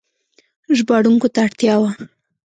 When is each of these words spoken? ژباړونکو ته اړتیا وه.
ژباړونکو 0.77 1.27
ته 1.33 1.39
اړتیا 1.45 1.75
وه. 1.81 1.91